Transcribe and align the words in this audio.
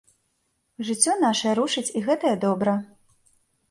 Жыццё 0.87 1.13
нашае 1.25 1.53
рушыць 1.61 1.87
і 1.97 2.05
гэтае 2.11 2.35
добра. 2.51 2.79